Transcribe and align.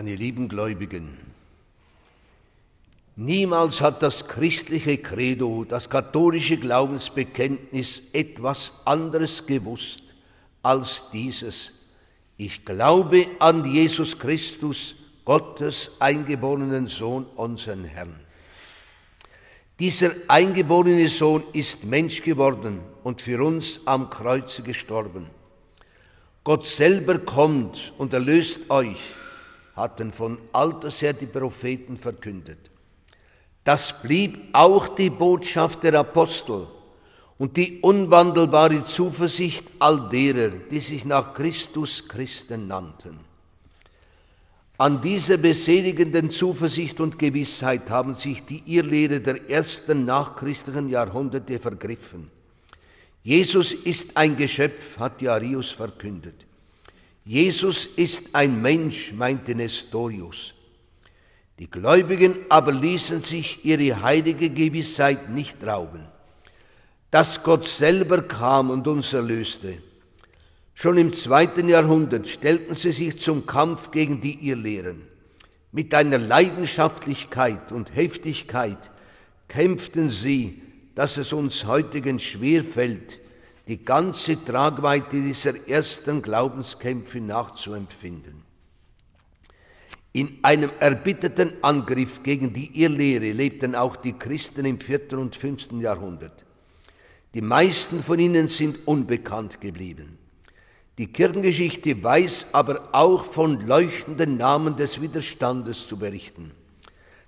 Meine 0.00 0.16
lieben 0.16 0.48
Gläubigen, 0.48 1.18
niemals 3.16 3.82
hat 3.82 4.02
das 4.02 4.26
christliche 4.26 4.96
Credo, 4.96 5.66
das 5.68 5.90
katholische 5.90 6.56
Glaubensbekenntnis 6.56 8.04
etwas 8.14 8.80
anderes 8.86 9.44
gewusst 9.44 10.02
als 10.62 11.02
dieses. 11.12 11.72
Ich 12.38 12.64
glaube 12.64 13.26
an 13.40 13.70
Jesus 13.70 14.18
Christus, 14.18 14.94
Gottes 15.26 15.90
eingeborenen 15.98 16.86
Sohn, 16.86 17.26
unseren 17.36 17.84
Herrn. 17.84 18.18
Dieser 19.78 20.12
eingeborene 20.28 21.10
Sohn 21.10 21.42
ist 21.52 21.84
Mensch 21.84 22.22
geworden 22.22 22.80
und 23.04 23.20
für 23.20 23.44
uns 23.44 23.86
am 23.86 24.08
Kreuze 24.08 24.62
gestorben. 24.62 25.26
Gott 26.42 26.64
selber 26.64 27.18
kommt 27.18 27.92
und 27.98 28.14
erlöst 28.14 28.70
euch, 28.70 28.96
hatten 29.76 30.12
von 30.12 30.38
alters 30.52 31.02
her 31.02 31.12
die 31.12 31.26
Propheten 31.26 31.96
verkündet. 31.96 32.70
Das 33.64 34.02
blieb 34.02 34.38
auch 34.52 34.88
die 34.88 35.10
Botschaft 35.10 35.84
der 35.84 36.00
Apostel 36.00 36.66
und 37.38 37.56
die 37.56 37.80
unwandelbare 37.80 38.84
Zuversicht 38.84 39.64
all 39.78 40.08
derer, 40.08 40.50
die 40.70 40.80
sich 40.80 41.04
nach 41.04 41.34
Christus 41.34 42.06
Christen 42.08 42.66
nannten. 42.68 43.18
An 44.76 45.02
dieser 45.02 45.36
beseligenden 45.36 46.30
Zuversicht 46.30 47.00
und 47.00 47.18
Gewissheit 47.18 47.90
haben 47.90 48.14
sich 48.14 48.44
die 48.46 48.62
Irrlehrer 48.64 49.18
der 49.18 49.50
ersten 49.50 50.06
nachchristlichen 50.06 50.88
Jahrhunderte 50.88 51.58
vergriffen. 51.58 52.30
Jesus 53.22 53.72
ist 53.72 54.16
ein 54.16 54.36
Geschöpf, 54.36 54.98
hat 54.98 55.20
Jarius 55.20 55.70
verkündet. 55.70 56.46
Jesus 57.30 57.86
ist 57.94 58.34
ein 58.34 58.60
Mensch, 58.60 59.12
meinte 59.12 59.54
Nestorius. 59.54 60.52
Die 61.60 61.70
Gläubigen 61.70 62.34
aber 62.48 62.72
ließen 62.72 63.22
sich 63.22 63.64
ihre 63.64 64.02
heilige 64.02 64.50
Gewissheit 64.50 65.30
nicht 65.30 65.64
rauben, 65.64 66.06
dass 67.12 67.44
Gott 67.44 67.68
selber 67.68 68.22
kam 68.22 68.70
und 68.70 68.88
uns 68.88 69.12
erlöste. 69.12 69.78
Schon 70.74 70.98
im 70.98 71.12
zweiten 71.12 71.68
Jahrhundert 71.68 72.26
stellten 72.26 72.74
sie 72.74 72.90
sich 72.90 73.20
zum 73.20 73.46
Kampf 73.46 73.92
gegen 73.92 74.20
die 74.20 74.48
Irrlehren. 74.48 75.02
Mit 75.70 75.94
einer 75.94 76.18
Leidenschaftlichkeit 76.18 77.70
und 77.70 77.94
Heftigkeit 77.94 78.90
kämpften 79.46 80.10
sie 80.10 80.62
dass 80.94 81.16
es 81.16 81.32
uns 81.32 81.64
heutigen 81.64 82.18
schwer 82.18 82.64
fällt, 82.64 83.19
die 83.70 83.84
ganze 83.84 84.44
Tragweite 84.44 85.22
dieser 85.22 85.68
ersten 85.68 86.22
Glaubenskämpfe 86.22 87.20
nachzuempfinden. 87.20 88.42
In 90.12 90.38
einem 90.42 90.70
erbitterten 90.80 91.52
Angriff 91.62 92.24
gegen 92.24 92.52
die 92.52 92.82
Irrlehre 92.82 93.30
lebten 93.30 93.76
auch 93.76 93.94
die 93.94 94.14
Christen 94.14 94.64
im 94.64 94.80
vierten 94.80 95.20
und 95.20 95.36
fünften 95.36 95.80
Jahrhundert. 95.80 96.44
Die 97.32 97.42
meisten 97.42 98.02
von 98.02 98.18
ihnen 98.18 98.48
sind 98.48 98.88
unbekannt 98.88 99.60
geblieben. 99.60 100.18
Die 100.98 101.06
Kirchengeschichte 101.06 102.02
weiß 102.02 102.46
aber 102.50 102.88
auch 102.90 103.22
von 103.22 103.64
leuchtenden 103.64 104.36
Namen 104.36 104.76
des 104.76 105.00
Widerstandes 105.00 105.86
zu 105.86 105.96
berichten. 105.96 106.50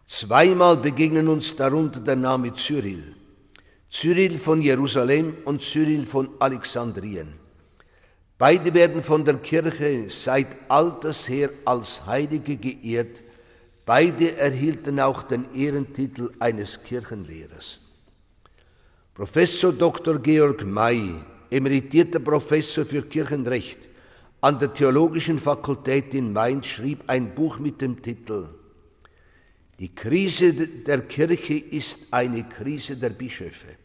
Zweimal 0.06 0.76
begegnen 0.76 1.28
uns 1.28 1.54
darunter 1.54 2.00
der 2.00 2.16
Name 2.16 2.52
Cyril. 2.54 3.14
Cyril 3.92 4.38
von 4.38 4.62
Jerusalem 4.62 5.36
und 5.44 5.60
Cyril 5.60 6.06
von 6.06 6.30
Alexandrien. 6.38 7.34
Beide 8.38 8.72
werden 8.72 9.02
von 9.02 9.22
der 9.22 9.34
Kirche 9.34 10.06
seit 10.08 10.46
alters 10.68 11.28
her 11.28 11.50
als 11.66 12.06
Heilige 12.06 12.56
geehrt. 12.56 13.20
Beide 13.84 14.38
erhielten 14.38 14.98
auch 14.98 15.22
den 15.24 15.54
Ehrentitel 15.54 16.30
eines 16.38 16.82
Kirchenlehrers. 16.82 17.80
Professor 19.12 19.72
Dr. 19.74 20.18
Georg 20.20 20.64
May, 20.64 21.14
emeritierter 21.50 22.18
Professor 22.18 22.86
für 22.86 23.02
Kirchenrecht 23.02 23.78
an 24.40 24.58
der 24.58 24.72
Theologischen 24.72 25.38
Fakultät 25.38 26.14
in 26.14 26.32
Mainz, 26.32 26.66
schrieb 26.66 27.04
ein 27.08 27.34
Buch 27.34 27.58
mit 27.58 27.82
dem 27.82 28.00
Titel 28.00 28.48
Die 29.78 29.94
Krise 29.94 30.54
der 30.54 31.02
Kirche 31.02 31.58
ist 31.58 31.98
eine 32.10 32.44
Krise 32.44 32.96
der 32.96 33.10
Bischöfe. 33.10 33.82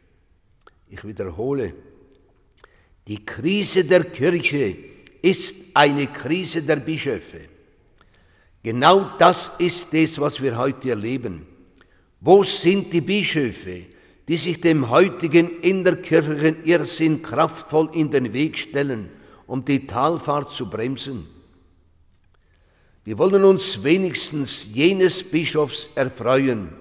Ich 0.90 1.04
wiederhole, 1.04 1.74
die 3.08 3.26
Krise 3.26 3.84
der 3.84 4.06
Kirche 4.06 4.76
ist 5.22 5.56
eine 5.74 6.08
Krise 6.08 6.62
der 6.62 6.78
Bischöfe. 6.78 7.42
Genau 8.64 9.12
das 9.18 9.52
ist 9.60 9.94
es, 9.94 10.20
was 10.20 10.42
wir 10.42 10.58
heute 10.58 10.90
erleben. 10.90 11.46
Wo 12.20 12.44
sind 12.44 12.92
die 12.92 13.02
Bischöfe, 13.02 13.84
die 14.28 14.38
sich 14.38 14.60
dem 14.60 14.90
heutigen 14.90 15.62
innerkirchlichen 15.62 16.66
Irrsinn 16.66 17.22
kraftvoll 17.22 17.90
in 17.94 18.12
den 18.12 18.34
Weg 18.34 18.58
stellen, 18.58 19.10
um 19.46 19.64
die 19.64 19.88
Talfahrt 19.88 20.52
zu 20.52 20.70
bremsen? 20.70 21.28
Wir 23.06 23.18
wollen 23.18 23.46
uns 23.46 23.84
wenigstens 23.84 24.68
jenes 24.74 25.24
Bischofs 25.24 25.90
erfreuen, 25.96 26.74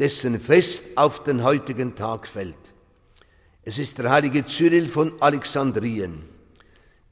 dessen 0.00 0.40
Fest 0.40 0.82
auf 0.96 1.22
den 1.22 1.44
heutigen 1.44 1.94
Tag 1.94 2.26
fällt. 2.26 2.69
Es 3.62 3.78
ist 3.78 3.98
der 3.98 4.10
heilige 4.10 4.46
Cyril 4.46 4.88
von 4.88 5.12
Alexandrien. 5.20 6.22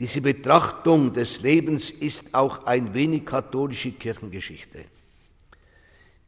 Diese 0.01 0.23
Betrachtung 0.23 1.13
des 1.13 1.43
Lebens 1.43 1.91
ist 1.91 2.33
auch 2.33 2.65
ein 2.65 2.95
wenig 2.95 3.27
katholische 3.27 3.93
Kirchengeschichte. 3.93 4.85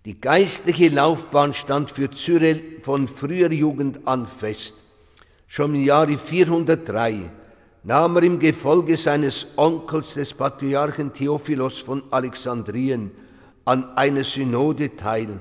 Die 0.04 0.20
geistliche 0.20 0.88
Laufbahn 0.88 1.54
stand 1.54 1.90
für 1.90 2.10
Cyril 2.10 2.80
von 2.82 3.08
früher 3.08 3.50
Jugend 3.50 4.06
an 4.06 4.26
fest. 4.26 4.74
Schon 5.46 5.74
im 5.74 5.84
Jahre 5.84 6.18
403 6.18 7.30
nahm 7.84 8.16
er 8.16 8.22
im 8.22 8.38
Gefolge 8.38 8.96
seines 8.98 9.46
Onkels 9.56 10.14
des 10.14 10.34
Patriarchen 10.34 11.14
Theophilos 11.14 11.80
von 11.80 12.02
Alexandrien 12.10 13.10
an 13.64 13.96
einer 13.96 14.24
Synode 14.24 14.96
teil, 14.96 15.40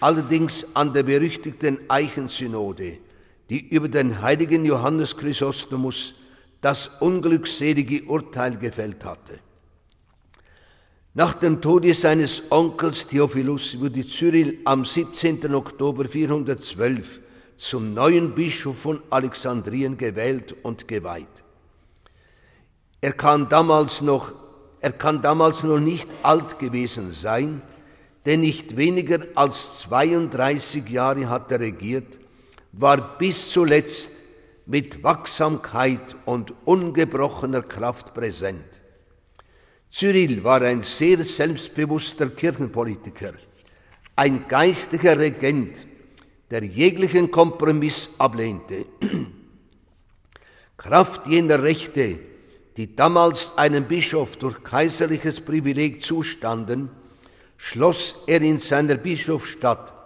allerdings 0.00 0.64
an 0.74 0.94
der 0.94 1.02
berüchtigten 1.02 1.78
Eichensynode, 1.88 2.98
die 3.50 3.68
über 3.68 3.88
den 3.88 4.20
heiligen 4.20 4.64
Johannes 4.64 5.16
Chrysostomus 5.16 6.14
das 6.60 6.88
unglückselige 7.00 8.04
Urteil 8.04 8.56
gefällt 8.56 9.04
hatte. 9.04 9.38
Nach 11.14 11.34
dem 11.34 11.60
Tode 11.60 11.94
seines 11.94 12.42
Onkels 12.50 13.06
Theophilus 13.06 13.80
wurde 13.80 14.06
Cyril 14.06 14.58
am 14.64 14.84
17. 14.84 15.54
Oktober 15.54 16.04
412 16.04 17.20
zum 17.56 17.94
neuen 17.94 18.34
Bischof 18.34 18.78
von 18.78 19.02
Alexandrien 19.10 19.96
gewählt 19.96 20.54
und 20.62 20.86
geweiht. 20.86 21.26
Er 23.00 23.12
kann 23.12 23.48
damals 23.48 24.00
noch, 24.00 24.32
er 24.80 24.92
kann 24.92 25.22
damals 25.22 25.62
noch 25.62 25.80
nicht 25.80 26.08
alt 26.22 26.58
gewesen 26.58 27.10
sein, 27.10 27.62
denn 28.26 28.40
nicht 28.40 28.76
weniger 28.76 29.20
als 29.34 29.80
32 29.80 30.88
Jahre 30.88 31.28
hat 31.28 31.50
er 31.50 31.60
regiert 31.60 32.18
war 32.80 33.18
bis 33.18 33.50
zuletzt 33.50 34.10
mit 34.66 35.02
Wachsamkeit 35.02 36.14
und 36.26 36.54
ungebrochener 36.64 37.62
Kraft 37.62 38.14
präsent. 38.14 38.64
Cyril 39.90 40.44
war 40.44 40.62
ein 40.62 40.82
sehr 40.82 41.24
selbstbewusster 41.24 42.28
Kirchenpolitiker, 42.28 43.32
ein 44.14 44.46
geistlicher 44.46 45.18
Regent, 45.18 45.74
der 46.50 46.62
jeglichen 46.62 47.30
Kompromiss 47.30 48.10
ablehnte. 48.18 48.86
Kraft 50.76 51.26
jener 51.26 51.62
Rechte, 51.62 52.20
die 52.76 52.94
damals 52.94 53.56
einem 53.58 53.88
Bischof 53.88 54.36
durch 54.36 54.62
kaiserliches 54.62 55.40
Privileg 55.40 56.02
zustanden, 56.02 56.90
schloss 57.56 58.14
er 58.26 58.40
in 58.42 58.60
seiner 58.60 58.94
Bischofsstadt 58.94 59.97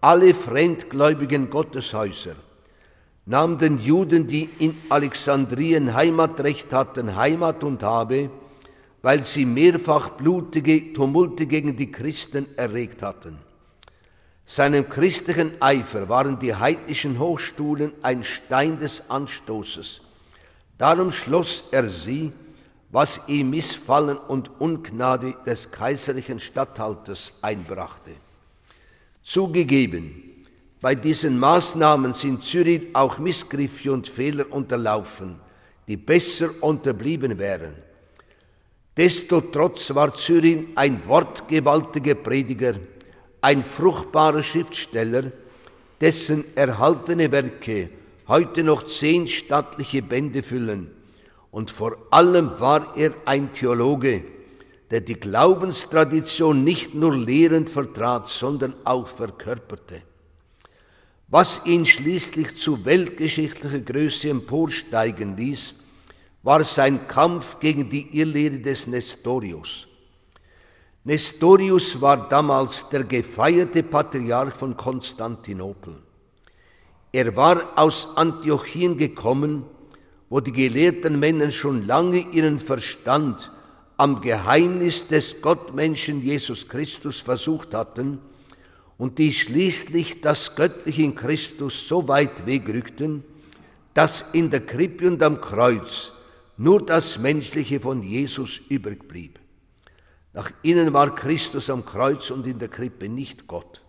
alle 0.00 0.34
fremdgläubigen 0.34 1.50
Gotteshäuser, 1.50 2.36
nahm 3.24 3.58
den 3.58 3.78
Juden, 3.78 4.28
die 4.28 4.48
in 4.58 4.76
Alexandrien 4.88 5.94
Heimatrecht 5.94 6.72
hatten, 6.72 7.16
Heimat 7.16 7.64
und 7.64 7.82
Habe, 7.82 8.30
weil 9.02 9.24
sie 9.24 9.44
mehrfach 9.44 10.10
blutige 10.10 10.92
Tumulte 10.92 11.46
gegen 11.46 11.76
die 11.76 11.90
Christen 11.90 12.46
erregt 12.56 13.02
hatten. 13.02 13.38
Seinem 14.44 14.88
christlichen 14.88 15.60
Eifer 15.60 16.08
waren 16.08 16.38
die 16.38 16.54
heidnischen 16.54 17.18
Hochstuhlen 17.18 17.92
ein 18.02 18.22
Stein 18.22 18.78
des 18.78 19.10
Anstoßes. 19.10 20.02
Darum 20.78 21.10
schloss 21.10 21.64
er 21.72 21.88
sie, 21.88 22.32
was 22.90 23.20
ihm 23.26 23.50
Missfallen 23.50 24.16
und 24.16 24.60
Ungnade 24.60 25.34
des 25.44 25.70
kaiserlichen 25.72 26.38
Statthalters 26.38 27.32
einbrachte. 27.42 28.12
Zugegeben, 29.26 30.22
bei 30.80 30.94
diesen 30.94 31.40
Maßnahmen 31.40 32.14
sind 32.14 32.44
Zürich 32.44 32.82
auch 32.92 33.18
Missgriffe 33.18 33.90
und 33.90 34.06
Fehler 34.06 34.44
unterlaufen, 34.52 35.40
die 35.88 35.96
besser 35.96 36.50
unterblieben 36.60 37.36
wären. 37.36 37.74
Desto 38.96 39.40
trotz 39.40 39.92
war 39.96 40.14
Cyril 40.14 40.68
ein 40.76 41.08
wortgewaltiger 41.08 42.14
Prediger, 42.14 42.74
ein 43.40 43.64
fruchtbarer 43.64 44.44
Schriftsteller, 44.44 45.32
dessen 46.00 46.44
erhaltene 46.54 47.32
Werke 47.32 47.90
heute 48.28 48.62
noch 48.62 48.86
zehn 48.86 49.26
stattliche 49.26 50.02
Bände 50.02 50.44
füllen. 50.44 50.92
Und 51.50 51.72
vor 51.72 51.96
allem 52.12 52.60
war 52.60 52.96
er 52.96 53.12
ein 53.24 53.52
Theologe, 53.52 54.22
der 54.90 55.00
die 55.00 55.14
Glaubenstradition 55.14 56.62
nicht 56.62 56.94
nur 56.94 57.16
lehrend 57.16 57.70
vertrat, 57.70 58.28
sondern 58.28 58.74
auch 58.84 59.08
verkörperte. 59.08 60.02
Was 61.28 61.66
ihn 61.66 61.84
schließlich 61.84 62.56
zu 62.56 62.84
weltgeschichtlicher 62.84 63.80
Größe 63.80 64.30
emporsteigen 64.30 65.36
ließ, 65.36 65.74
war 66.44 66.62
sein 66.62 67.08
Kampf 67.08 67.58
gegen 67.58 67.90
die 67.90 68.16
Irrlehre 68.16 68.60
des 68.60 68.86
Nestorius. 68.86 69.88
Nestorius 71.02 72.00
war 72.00 72.28
damals 72.28 72.88
der 72.88 73.02
gefeierte 73.02 73.82
Patriarch 73.82 74.54
von 74.54 74.76
Konstantinopel. 74.76 75.96
Er 77.10 77.34
war 77.34 77.76
aus 77.76 78.08
Antiochien 78.14 78.96
gekommen, 78.96 79.64
wo 80.28 80.38
die 80.40 80.52
gelehrten 80.52 81.18
Männer 81.18 81.50
schon 81.50 81.86
lange 81.86 82.18
ihren 82.18 82.58
Verstand 82.60 83.50
am 83.96 84.20
Geheimnis 84.20 85.08
des 85.08 85.40
Gottmenschen 85.40 86.22
Jesus 86.22 86.68
Christus 86.68 87.20
versucht 87.20 87.74
hatten 87.74 88.18
und 88.98 89.18
die 89.18 89.32
schließlich 89.32 90.20
das 90.20 90.54
Göttliche 90.54 91.02
in 91.02 91.14
Christus 91.14 91.88
so 91.88 92.08
weit 92.08 92.46
wegrückten, 92.46 93.24
dass 93.94 94.30
in 94.32 94.50
der 94.50 94.60
Krippe 94.60 95.08
und 95.08 95.22
am 95.22 95.40
Kreuz 95.40 96.12
nur 96.58 96.84
das 96.84 97.18
Menschliche 97.18 97.80
von 97.80 98.02
Jesus 98.02 98.60
übrig 98.68 99.08
blieb. 99.08 99.38
Nach 100.32 100.50
ihnen 100.62 100.92
war 100.92 101.14
Christus 101.14 101.70
am 101.70 101.86
Kreuz 101.86 102.30
und 102.30 102.46
in 102.46 102.58
der 102.58 102.68
Krippe 102.68 103.08
nicht 103.08 103.46
Gott. 103.46 103.80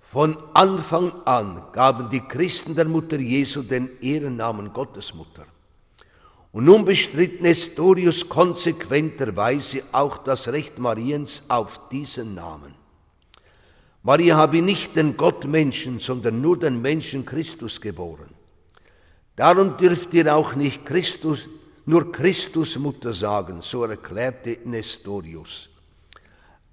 Von 0.00 0.36
Anfang 0.54 1.12
an 1.24 1.64
gaben 1.72 2.10
die 2.10 2.20
Christen 2.20 2.74
der 2.74 2.84
Mutter 2.84 3.18
Jesu 3.18 3.62
den 3.62 4.00
Ehrennamen 4.00 4.72
Gottesmutter. 4.72 5.46
Und 6.52 6.64
nun 6.64 6.84
bestritt 6.84 7.40
Nestorius 7.40 8.28
konsequenterweise 8.28 9.84
auch 9.92 10.18
das 10.18 10.48
Recht 10.48 10.78
Mariens 10.78 11.44
auf 11.48 11.88
diesen 11.90 12.34
Namen. 12.34 12.74
Maria 14.02 14.36
habe 14.36 14.62
nicht 14.62 14.96
den 14.96 15.16
Gottmenschen, 15.16 16.00
sondern 16.00 16.40
nur 16.40 16.58
den 16.58 16.82
Menschen 16.82 17.24
Christus 17.24 17.80
geboren. 17.80 18.30
Darum 19.36 19.76
dürft 19.76 20.12
ihr 20.14 20.34
auch 20.34 20.54
nicht 20.56 20.84
Christus, 20.84 21.48
nur 21.86 22.10
Christus 22.10 22.78
Mutter 22.78 23.12
sagen, 23.12 23.60
so 23.62 23.84
erklärte 23.84 24.58
Nestorius. 24.64 25.68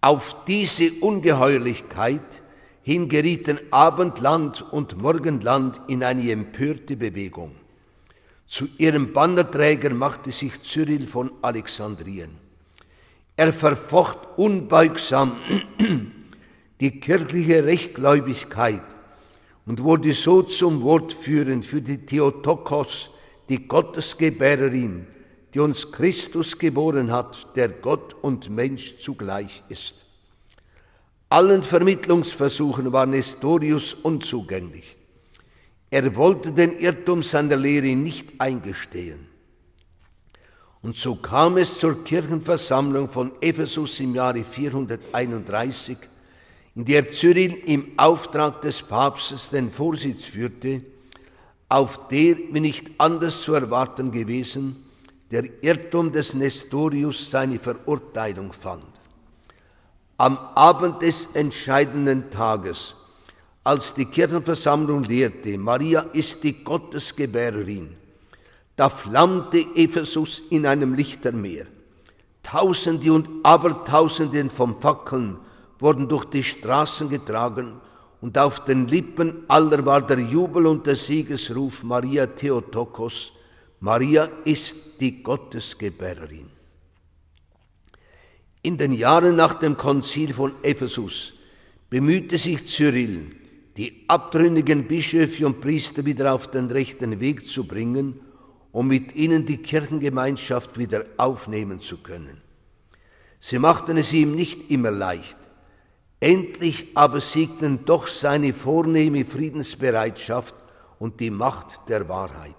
Auf 0.02 0.46
diese 0.46 0.92
Ungeheuerlichkeit 1.02 2.44
hin 2.82 3.10
gerieten 3.10 3.60
Abendland 3.72 4.62
und 4.72 4.98
Morgenland 4.98 5.82
in 5.88 6.04
eine 6.04 6.32
empörte 6.32 6.96
Bewegung. 6.96 7.56
Zu 8.48 8.70
ihrem 8.78 9.12
Bannerträger 9.12 9.94
machte 9.94 10.32
sich 10.32 10.62
Cyril 10.64 11.06
von 11.06 11.32
Alexandrien. 11.42 12.32
Er 13.36 13.52
verfocht 13.54 14.20
unbeugsam 14.38 15.38
die 16.80 17.00
kirchliche 17.00 17.66
Rechtgläubigkeit 17.66 18.84
und 19.66 19.84
wurde 19.84 20.14
so 20.14 20.42
zum 20.42 20.82
Wortführen 20.82 21.62
für 21.62 21.82
die 21.82 22.06
Theotokos, 22.06 23.12
die 23.50 23.68
Gottesgebärerin, 23.68 25.08
die 25.54 25.60
uns 25.60 25.92
Christus 25.92 26.58
geboren 26.58 27.12
hat, 27.12 27.56
der 27.58 27.70
Gott 27.70 28.16
und 28.22 28.50
Mensch 28.50 28.98
zugleich 28.98 29.62
ist. 29.68 29.96
Allen 31.30 31.64
Vermittlungsversuchen 31.64 32.94
war 32.94 33.06
Nestorius 33.06 33.94
unzugänglich. 33.94 34.96
Er 35.90 36.16
wollte 36.16 36.52
den 36.52 36.78
Irrtum 36.80 37.24
seiner 37.24 37.56
Lehre 37.56 37.96
nicht 37.96 38.40
eingestehen. 38.40 39.28
Und 40.82 40.96
so 40.96 41.16
kam 41.16 41.58
es 41.58 41.80
zur 41.80 42.04
Kirchenversammlung 42.04 43.10
von 43.10 43.32
Ephesus 43.42 44.00
im 44.00 44.14
Jahre 44.16 44.44
431, 44.44 45.98
in 46.76 46.86
der 46.86 47.10
Cyril 47.10 47.54
im 47.66 47.94
Auftrag 47.98 48.62
des 48.62 48.84
Papstes 48.84 49.50
den 49.50 49.72
Vorsitz 49.72 50.26
führte, 50.26 50.84
auf 51.70 52.08
der, 52.10 52.38
wie 52.52 52.60
nicht 52.60 52.92
anders 52.98 53.42
zu 53.42 53.54
erwarten 53.54 54.12
gewesen, 54.12 54.86
der 55.32 55.46
Irrtum 55.62 56.12
des 56.12 56.34
Nestorius 56.34 57.32
seine 57.32 57.60
Verurteilung 57.60 58.54
fand. 58.54 58.86
Am 60.18 60.38
Abend 60.56 61.02
des 61.02 61.28
entscheidenden 61.34 62.30
Tages 62.32 62.96
als 63.68 63.94
die 63.94 64.06
Kirchenversammlung 64.06 65.04
lehrte, 65.04 65.58
Maria 65.58 66.06
ist 66.14 66.42
die 66.42 66.64
Gottesgebärerin, 66.64 67.98
da 68.78 68.90
flammte 68.90 69.58
Ephesus 69.76 70.42
in 70.50 70.66
einem 70.66 70.94
Lichtermeer. 70.94 71.66
Tausende 72.44 73.12
und 73.12 73.28
Abertausende 73.44 74.50
von 74.50 74.80
Fackeln 74.80 75.36
wurden 75.80 76.08
durch 76.08 76.24
die 76.26 76.44
Straßen 76.44 77.10
getragen 77.10 77.82
und 78.22 78.38
auf 78.38 78.64
den 78.64 78.88
Lippen 78.88 79.44
aller 79.50 79.86
war 79.86 80.02
der 80.02 80.20
Jubel 80.20 80.66
und 80.66 80.88
der 80.88 80.96
Siegesruf 80.96 81.84
Maria 81.84 82.26
Theotokos, 82.26 83.34
Maria 83.82 84.30
ist 84.46 84.78
die 85.02 85.22
Gottesgebärerin. 85.22 86.50
In 88.62 88.78
den 88.78 88.94
Jahren 88.94 89.36
nach 89.36 89.56
dem 89.56 89.76
Konzil 89.76 90.34
von 90.34 90.54
Ephesus 90.64 91.34
bemühte 91.90 92.38
sich 92.38 92.66
Cyril, 92.66 93.37
die 93.78 94.04
abtrünnigen 94.08 94.88
Bischöfe 94.88 95.46
und 95.46 95.62
Priester 95.62 96.04
wieder 96.04 96.34
auf 96.34 96.50
den 96.50 96.72
rechten 96.72 97.20
Weg 97.20 97.46
zu 97.46 97.68
bringen, 97.68 98.20
um 98.72 98.88
mit 98.88 99.16
ihnen 99.16 99.46
die 99.46 99.58
Kirchengemeinschaft 99.58 100.78
wieder 100.80 101.06
aufnehmen 101.18 101.80
zu 101.80 101.98
können. 101.98 102.40
Sie 103.40 103.60
machten 103.60 103.98
es 103.98 104.12
ihm 104.14 104.36
nicht 104.36 104.72
immer 104.72 104.92
leicht. 104.92 105.38
Endlich 106.20 106.88
aber 106.96 107.22
siegten 107.22 107.86
doch 107.86 108.08
seine 108.08 108.54
vornehme 108.54 109.24
Friedensbereitschaft 109.24 110.56
und 110.98 111.20
die 111.20 111.30
Macht 111.30 111.88
der 111.88 112.10
Wahrheit. 112.10 112.56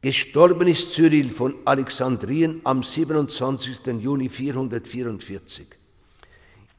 Gestorben 0.00 0.66
ist 0.66 0.92
Cyril 0.92 1.30
von 1.30 1.54
Alexandrien 1.64 2.60
am 2.64 2.82
27. 2.82 3.86
Juni 4.00 4.28
444. 4.28 5.83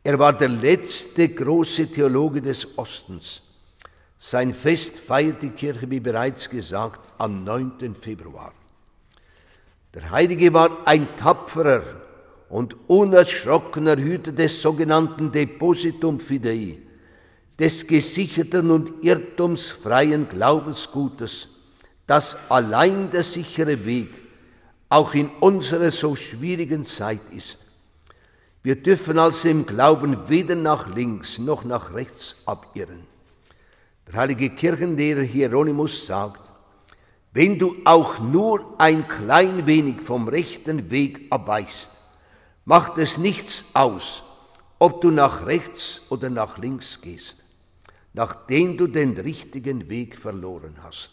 Er 0.05 0.19
war 0.19 0.33
der 0.33 0.49
letzte 0.49 1.29
große 1.29 1.87
Theologe 1.87 2.39
des 2.39 2.77
Ostens. 2.77 3.41
Sein 4.19 4.53
Fest 4.53 4.99
feiert 4.99 5.41
die 5.41 5.49
Kirche, 5.49 5.89
wie 5.89 5.99
bereits 5.99 6.47
gesagt, 6.47 7.09
am 7.17 7.43
9. 7.43 7.95
Februar. 7.99 8.53
Der 9.95 10.11
Heilige 10.11 10.53
war 10.53 10.85
ein 10.85 11.07
tapferer 11.17 11.81
und 12.49 12.75
unerschrockener 12.87 13.97
Hüter 13.97 14.31
des 14.31 14.61
sogenannten 14.61 15.31
Depositum 15.31 16.19
Fidei, 16.19 16.77
des 17.57 17.87
gesicherten 17.87 18.69
und 18.69 19.03
irrtumsfreien 19.03 20.29
Glaubensgutes, 20.29 21.49
das 22.05 22.37
allein 22.49 23.09
der 23.09 23.23
sichere 23.23 23.83
Weg 23.85 24.09
auch 24.87 25.15
in 25.15 25.29
unserer 25.39 25.89
so 25.89 26.15
schwierigen 26.15 26.85
Zeit 26.85 27.27
ist. 27.35 27.64
Wir 28.65 28.81
dürfen 28.81 29.19
also 29.19 29.47
im 29.47 29.67
Glauben 29.67 30.27
weder 30.27 30.55
nach 30.55 30.87
links 30.87 31.37
noch 31.37 31.63
nach 31.65 31.93
rechts 31.93 32.41
abirren. 32.47 33.05
Der 34.07 34.15
heilige 34.15 34.49
Kirchenlehrer 34.49 35.21
Hieronymus 35.21 36.07
sagt, 36.07 36.41
wenn 37.31 37.59
du 37.59 37.75
auch 37.85 38.17
nur 38.17 38.73
ein 38.79 39.07
klein 39.07 39.67
wenig 39.67 40.01
vom 40.01 40.27
rechten 40.27 40.89
Weg 40.89 41.27
abweichst, 41.29 41.91
macht 42.65 42.97
es 42.97 43.19
nichts 43.19 43.65
aus, 43.75 44.23
ob 44.79 44.99
du 44.99 45.11
nach 45.11 45.45
rechts 45.45 46.01
oder 46.09 46.31
nach 46.31 46.57
links 46.57 47.01
gehst, 47.01 47.35
nachdem 48.13 48.77
du 48.77 48.87
den 48.87 49.15
richtigen 49.15 49.89
Weg 49.89 50.17
verloren 50.17 50.77
hast. 50.81 51.11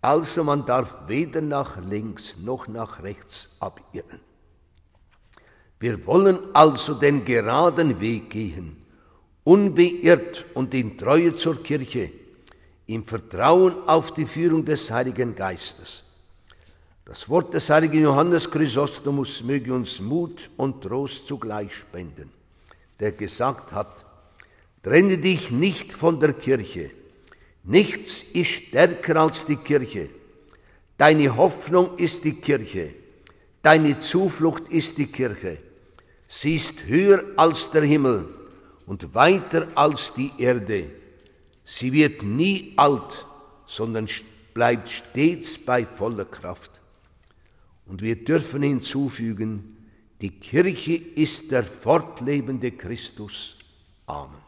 Also 0.00 0.42
man 0.42 0.64
darf 0.64 1.06
weder 1.06 1.42
nach 1.42 1.76
links 1.76 2.38
noch 2.38 2.66
nach 2.66 3.02
rechts 3.02 3.54
abirren. 3.60 4.31
Wir 5.82 6.06
wollen 6.06 6.38
also 6.52 6.94
den 6.94 7.24
geraden 7.24 8.00
Weg 8.00 8.30
gehen, 8.30 8.76
unbeirrt 9.42 10.44
und 10.54 10.72
in 10.74 10.96
Treue 10.96 11.34
zur 11.34 11.60
Kirche, 11.60 12.12
im 12.86 13.04
Vertrauen 13.04 13.74
auf 13.88 14.14
die 14.14 14.26
Führung 14.26 14.64
des 14.64 14.92
Heiligen 14.92 15.34
Geistes. 15.34 16.04
Das 17.04 17.28
Wort 17.28 17.52
des 17.52 17.68
heiligen 17.68 18.00
Johannes 18.00 18.48
Chrysostomus 18.48 19.42
möge 19.42 19.74
uns 19.74 19.98
Mut 19.98 20.50
und 20.56 20.82
Trost 20.82 21.26
zugleich 21.26 21.74
spenden, 21.74 22.30
der 23.00 23.10
gesagt 23.10 23.72
hat, 23.72 24.04
trenne 24.84 25.18
dich 25.18 25.50
nicht 25.50 25.92
von 25.92 26.20
der 26.20 26.34
Kirche, 26.34 26.92
nichts 27.64 28.22
ist 28.22 28.50
stärker 28.50 29.16
als 29.16 29.46
die 29.46 29.56
Kirche, 29.56 30.10
deine 30.96 31.36
Hoffnung 31.36 31.98
ist 31.98 32.22
die 32.22 32.34
Kirche, 32.34 32.94
Deine 33.62 34.00
Zuflucht 34.00 34.68
ist 34.68 34.98
die 34.98 35.06
Kirche. 35.06 35.58
Sie 36.34 36.56
ist 36.56 36.86
höher 36.86 37.24
als 37.36 37.70
der 37.72 37.82
Himmel 37.82 38.26
und 38.86 39.14
weiter 39.14 39.68
als 39.74 40.14
die 40.14 40.30
Erde. 40.38 40.90
Sie 41.62 41.92
wird 41.92 42.22
nie 42.22 42.72
alt, 42.78 43.26
sondern 43.66 44.08
bleibt 44.54 44.88
stets 44.88 45.58
bei 45.58 45.84
voller 45.84 46.24
Kraft. 46.24 46.80
Und 47.84 48.00
wir 48.00 48.24
dürfen 48.24 48.62
hinzufügen, 48.62 49.76
die 50.22 50.30
Kirche 50.30 50.94
ist 50.94 51.50
der 51.50 51.64
fortlebende 51.64 52.70
Christus. 52.70 53.56
Amen. 54.06 54.41